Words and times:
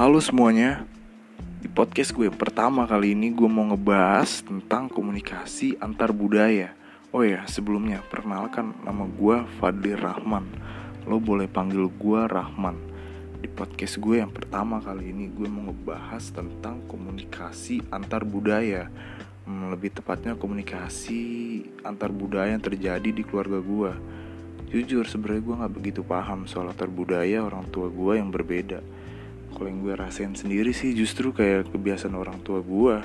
Halo 0.00 0.16
semuanya. 0.16 0.88
Di 1.60 1.68
podcast 1.68 2.16
gue 2.16 2.24
yang 2.24 2.40
pertama 2.40 2.88
kali 2.88 3.12
ini 3.12 3.36
gue 3.36 3.44
mau 3.44 3.68
ngebahas 3.68 4.40
tentang 4.40 4.88
komunikasi 4.88 5.76
antar 5.76 6.08
budaya. 6.16 6.72
Oh 7.12 7.20
ya 7.20 7.44
sebelumnya 7.44 8.00
perkenalkan 8.08 8.72
nama 8.80 9.04
gue 9.04 9.44
Fadli 9.60 9.92
Rahman. 9.92 10.48
Lo 11.04 11.20
boleh 11.20 11.52
panggil 11.52 11.84
gue 11.92 12.20
Rahman. 12.32 12.80
Di 13.44 13.48
podcast 13.52 14.00
gue 14.00 14.24
yang 14.24 14.32
pertama 14.32 14.80
kali 14.80 15.12
ini 15.12 15.28
gue 15.28 15.44
mau 15.44 15.68
ngebahas 15.68 16.32
tentang 16.32 16.80
komunikasi 16.88 17.84
antar 17.92 18.24
budaya. 18.24 18.88
Hmm, 19.44 19.68
Lebih 19.68 20.00
tepatnya 20.00 20.32
komunikasi 20.32 21.20
antar 21.84 22.08
budaya 22.08 22.56
yang 22.56 22.64
terjadi 22.64 23.12
di 23.12 23.20
keluarga 23.20 23.60
gue. 23.60 23.92
Jujur 24.72 25.04
sebenarnya 25.04 25.44
gue 25.44 25.60
gak 25.60 25.74
begitu 25.76 26.00
paham 26.00 26.48
soal 26.48 26.72
antar 26.72 26.88
orang 26.88 27.68
tua 27.68 27.92
gue 27.92 28.16
yang 28.16 28.32
berbeda 28.32 28.80
kalau 29.54 29.66
yang 29.66 29.80
gue 29.82 29.94
rasain 29.98 30.32
sendiri 30.32 30.70
sih 30.70 30.94
justru 30.94 31.34
kayak 31.34 31.68
kebiasaan 31.74 32.14
orang 32.16 32.40
tua 32.40 32.62
gue 32.62 33.02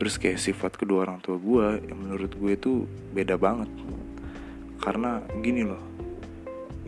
terus 0.00 0.16
kayak 0.16 0.40
sifat 0.40 0.80
kedua 0.80 1.04
orang 1.04 1.20
tua 1.20 1.36
gue 1.36 1.84
yang 1.92 1.98
menurut 2.00 2.32
gue 2.32 2.52
itu 2.56 2.88
beda 3.12 3.36
banget. 3.36 3.68
Karena 4.80 5.20
gini 5.44 5.60
loh 5.66 5.82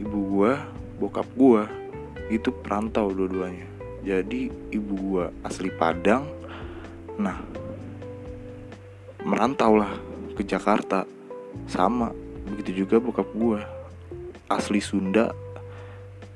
ibu 0.01 0.19
gue 0.39 0.53
bokap 0.97 1.29
gue 1.37 1.63
itu 2.33 2.49
perantau 2.49 3.13
dua-duanya. 3.13 3.69
Jadi 4.01 4.49
ibu 4.73 4.95
gue 4.97 5.25
asli 5.45 5.69
Padang 5.69 6.25
nah 7.21 7.37
merantau 9.23 9.77
lah 9.77 9.93
ke 10.33 10.43
Jakarta. 10.47 11.05
Sama 11.69 12.09
begitu 12.49 12.89
juga 12.89 12.97
bokap 12.97 13.29
gue 13.37 13.61
asli 14.49 14.81
Sunda 14.81 15.37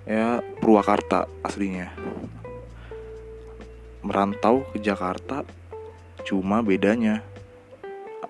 ya 0.06 0.38
Purwakarta 0.60 1.26
aslinya 1.42 1.90
merantau 4.06 4.62
ke 4.70 4.78
Jakarta 4.78 5.42
cuma 6.22 6.62
bedanya. 6.62 7.26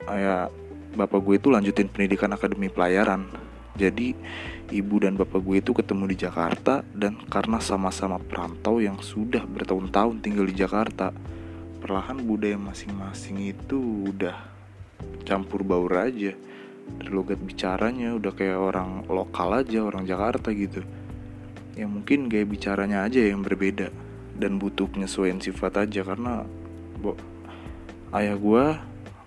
Ya 0.08 0.48
bapak 0.96 1.20
gue 1.20 1.36
itu 1.36 1.52
lanjutin 1.52 1.92
pendidikan 1.92 2.32
akademi 2.32 2.72
pelayaran. 2.72 3.28
Jadi 3.77 4.16
ibu 4.72 4.97
dan 4.97 5.20
bapak 5.20 5.41
gue 5.44 5.60
itu 5.60 5.77
ketemu 5.77 6.08
di 6.08 6.16
Jakarta 6.16 6.80
dan 6.97 7.20
karena 7.28 7.60
sama-sama 7.60 8.16
perantau 8.16 8.80
yang 8.80 8.97
sudah 9.04 9.44
bertahun-tahun 9.44 10.24
tinggal 10.24 10.48
di 10.48 10.56
Jakarta 10.56 11.12
perlahan 11.77 12.24
budaya 12.24 12.56
masing-masing 12.56 13.52
itu 13.52 14.08
udah 14.08 14.36
campur 15.28 15.60
baur 15.60 15.92
aja. 15.92 16.32
Dari 16.86 17.10
logat 17.10 17.42
bicaranya 17.42 18.16
udah 18.16 18.32
kayak 18.32 18.56
orang 18.56 19.04
lokal 19.10 19.60
aja 19.60 19.84
orang 19.84 20.08
Jakarta 20.08 20.54
gitu. 20.56 20.80
Ya 21.77 21.84
mungkin 21.84 22.32
gaya 22.32 22.48
bicaranya 22.48 23.04
aja 23.04 23.20
yang 23.20 23.44
berbeda 23.44 24.05
dan 24.36 24.60
butuh 24.60 24.86
penyesuaian 24.86 25.40
sifat 25.40 25.88
aja 25.88 26.04
karena 26.04 26.44
bo, 27.00 27.16
ayah 28.12 28.36
gue 28.36 28.64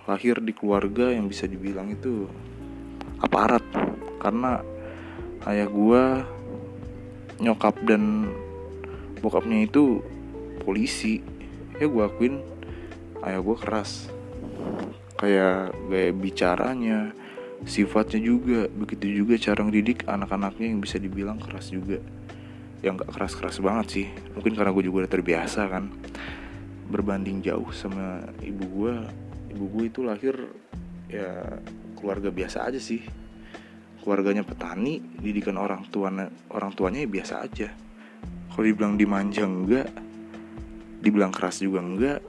lahir 0.10 0.42
di 0.42 0.54
keluarga 0.58 1.14
yang 1.14 1.30
bisa 1.30 1.46
dibilang 1.46 1.94
itu 1.94 2.26
aparat. 3.22 3.62
Karena 4.18 4.62
ayah 5.46 5.68
gue 5.70 6.04
nyokap 7.40 7.78
dan 7.86 8.34
bokapnya 9.22 9.70
itu 9.70 10.02
polisi. 10.66 11.22
Ya 11.78 11.86
gue 11.86 12.04
akuin 12.04 12.42
ayah 13.26 13.42
gue 13.42 13.56
keras. 13.58 14.10
Kayak 15.20 15.76
gaya 15.92 16.12
bicaranya 16.16 17.00
sifatnya 17.70 18.20
juga. 18.24 18.66
Begitu 18.72 19.26
juga 19.26 19.38
cara 19.38 19.62
ngedidik 19.62 20.10
anak-anaknya 20.10 20.74
yang 20.74 20.80
bisa 20.82 20.98
dibilang 20.98 21.38
keras 21.38 21.70
juga 21.70 22.02
yang 22.80 22.96
gak 22.96 23.12
keras-keras 23.12 23.60
banget 23.60 23.88
sih. 23.92 24.08
Mungkin 24.36 24.56
karena 24.56 24.72
gue 24.72 24.84
juga 24.88 25.06
udah 25.06 25.12
terbiasa 25.12 25.62
kan. 25.68 25.92
Berbanding 26.90 27.46
jauh 27.46 27.70
sama 27.76 28.26
ibu 28.42 28.66
gue 28.66 28.94
ibu 29.54 29.66
gue 29.78 29.84
itu 29.90 30.00
lahir 30.02 30.36
ya 31.10 31.60
keluarga 32.00 32.32
biasa 32.32 32.66
aja 32.72 32.80
sih. 32.80 33.04
Keluarganya 34.00 34.48
petani 34.48 35.04
didikan 35.20 35.60
orang 35.60 35.86
tuanya 35.92 36.32
orang 36.50 36.72
tuanya 36.74 37.04
ya 37.04 37.10
biasa 37.10 37.34
aja. 37.44 37.70
Kalau 38.50 38.66
dibilang 38.66 38.96
dimanja 38.96 39.44
enggak 39.46 39.88
dibilang 41.00 41.32
keras 41.32 41.64
juga 41.64 41.80
enggak 41.84 42.20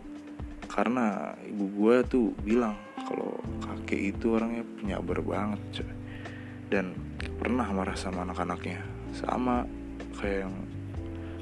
karena 0.71 1.35
ibu 1.47 1.67
gue 1.75 1.97
tuh 2.07 2.27
bilang 2.47 2.79
kalau 3.03 3.39
kakek 3.67 4.15
itu 4.15 4.39
orangnya 4.39 4.63
penyabar 4.79 5.19
banget 5.19 5.83
dan 6.71 6.95
pernah 7.43 7.67
marah 7.75 7.99
sama 7.99 8.23
anak-anaknya. 8.23 8.79
Sama 9.11 9.67
kayak 10.21 10.47
yang 10.47 10.55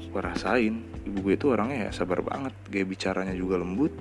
gue 0.09 0.21
rasain. 0.23 0.75
Ibu 1.05 1.17
gue 1.21 1.33
itu 1.35 1.47
orangnya 1.51 1.89
ya 1.89 1.91
sabar 1.91 2.23
banget 2.23 2.55
gaya 2.71 2.85
bicaranya 2.87 3.35
juga 3.35 3.59
lembut. 3.59 3.91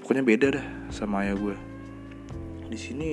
Pokoknya 0.00 0.22
beda 0.22 0.46
dah 0.54 0.66
sama 0.94 1.26
ayah 1.26 1.34
gue 1.34 1.56
di 2.66 2.78
sini 2.78 3.10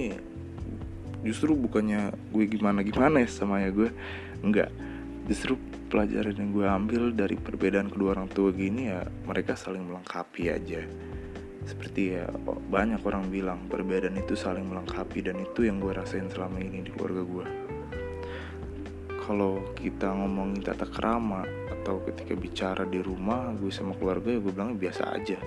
justru 1.21 1.53
bukannya 1.55 2.11
gue 2.33 2.45
gimana 2.49 2.81
gimana 2.83 3.23
ya 3.23 3.29
sama 3.29 3.63
ayah 3.63 3.71
gue 3.71 3.89
enggak. 4.43 4.69
Justru 5.23 5.55
pelajaran 5.87 6.35
yang 6.35 6.51
gue 6.51 6.65
ambil 6.67 7.03
dari 7.15 7.39
perbedaan 7.39 7.87
kedua 7.87 8.17
orang 8.17 8.27
tua 8.27 8.51
gini 8.51 8.91
ya 8.91 9.07
mereka 9.23 9.55
saling 9.55 9.87
melengkapi 9.87 10.51
aja. 10.51 10.83
Seperti 11.63 12.19
ya 12.19 12.27
banyak 12.67 12.99
orang 13.07 13.31
bilang 13.31 13.71
perbedaan 13.71 14.19
itu 14.19 14.35
saling 14.35 14.67
melengkapi 14.67 15.23
dan 15.23 15.39
itu 15.39 15.63
yang 15.63 15.79
gue 15.79 15.95
rasain 15.95 16.27
selama 16.27 16.59
ini 16.59 16.83
di 16.83 16.91
keluarga 16.91 17.23
gue 17.23 17.62
kalau 19.23 19.63
kita 19.79 20.11
ngomongin 20.11 20.59
tata 20.59 20.83
kerama 20.83 21.47
atau 21.71 22.03
ketika 22.03 22.35
bicara 22.35 22.83
di 22.83 22.99
rumah 22.99 23.55
gue 23.55 23.71
sama 23.71 23.95
keluarga 23.95 24.35
ya 24.35 24.39
gue 24.43 24.51
bilang 24.51 24.75
biasa 24.75 25.03
aja. 25.15 25.39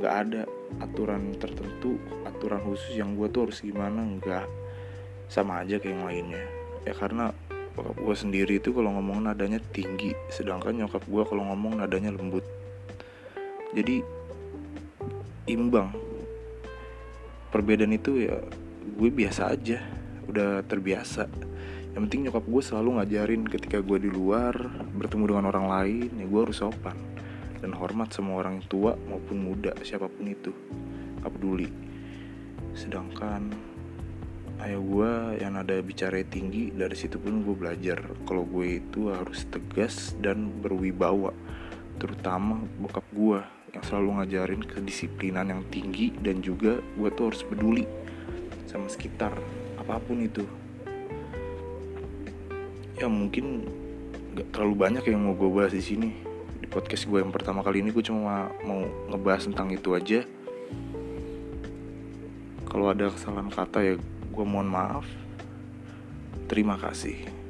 Nggak 0.00 0.14
ada 0.26 0.42
aturan 0.80 1.36
tertentu 1.36 2.00
aturan 2.24 2.64
khusus 2.64 2.96
yang 2.96 3.12
gue 3.20 3.28
tuh 3.28 3.48
harus 3.48 3.60
gimana 3.60 4.00
nggak. 4.00 4.48
Sama 5.28 5.60
aja 5.60 5.76
kayak 5.76 5.92
yang 5.92 6.04
lainnya. 6.08 6.44
Ya 6.88 6.96
karena 6.96 7.36
bokap 7.76 7.96
gue 8.00 8.16
sendiri 8.16 8.54
itu 8.56 8.72
kalau 8.72 8.96
ngomong 8.96 9.28
nadanya 9.28 9.60
tinggi 9.72 10.16
sedangkan 10.32 10.84
nyokap 10.84 11.04
gue 11.04 11.22
kalau 11.28 11.44
ngomong 11.52 11.84
nadanya 11.84 12.16
lembut. 12.16 12.44
Jadi 13.76 14.00
imbang. 15.52 15.92
Perbedaan 17.52 17.92
itu 17.92 18.24
ya 18.24 18.40
gue 18.96 19.10
biasa 19.12 19.52
aja. 19.52 19.84
Udah 20.24 20.64
terbiasa 20.64 21.28
yang 21.94 22.10
penting 22.10 22.26
nyokap 22.26 22.42
gue 22.42 22.62
selalu 22.62 22.98
ngajarin 22.98 23.42
ketika 23.46 23.78
gue 23.78 24.02
di 24.02 24.10
luar 24.10 24.54
bertemu 24.98 25.30
dengan 25.30 25.44
orang 25.54 25.66
lain 25.70 26.10
ya 26.18 26.26
gue 26.26 26.40
harus 26.42 26.58
sopan 26.58 26.98
dan 27.62 27.70
hormat 27.70 28.10
sama 28.10 28.36
orang 28.36 28.60
tua 28.66 28.98
maupun 29.08 29.40
muda 29.40 29.72
siapa 29.80 30.10
pun 30.10 30.26
itu. 30.28 30.52
Gak 31.24 31.32
peduli. 31.32 31.70
Sedangkan 32.76 33.48
ayah 34.60 34.82
gue 34.82 35.10
yang 35.40 35.54
ada 35.56 35.78
bicara 35.80 36.20
tinggi 36.26 36.74
dari 36.74 36.92
situ 36.92 37.16
pun 37.16 37.46
gue 37.46 37.56
belajar 37.56 38.04
kalau 38.28 38.42
gue 38.44 38.84
itu 38.84 39.08
harus 39.08 39.46
tegas 39.48 40.12
dan 40.18 40.50
berwibawa 40.62 41.32
terutama 41.98 42.58
bokap 42.78 43.06
gue 43.14 43.38
yang 43.74 43.82
selalu 43.86 44.22
ngajarin 44.22 44.62
kedisiplinan 44.62 45.50
yang 45.50 45.62
tinggi 45.70 46.14
dan 46.22 46.38
juga 46.42 46.78
gue 46.78 47.08
tuh 47.14 47.34
harus 47.34 47.42
peduli 47.42 47.84
sama 48.66 48.86
sekitar 48.86 49.34
apa 49.78 49.98
pun 50.02 50.22
itu 50.22 50.46
ya 52.94 53.06
mungkin 53.10 53.66
gak 54.34 54.54
terlalu 54.54 54.74
banyak 54.74 55.04
yang 55.10 55.20
mau 55.22 55.34
gue 55.34 55.50
bahas 55.50 55.74
di 55.74 55.82
sini. 55.82 56.10
Di 56.58 56.66
podcast 56.70 57.04
gue 57.06 57.20
yang 57.20 57.34
pertama 57.34 57.60
kali 57.60 57.82
ini 57.84 57.90
gue 57.92 58.02
cuma 58.02 58.50
mau 58.64 58.86
ngebahas 59.10 59.50
tentang 59.50 59.70
itu 59.74 59.92
aja. 59.92 60.22
Kalau 62.66 62.90
ada 62.90 63.12
kesalahan 63.12 63.50
kata 63.52 63.78
ya 63.82 63.94
gue 64.30 64.44
mohon 64.46 64.66
maaf. 64.66 65.06
Terima 66.50 66.76
kasih 66.78 67.43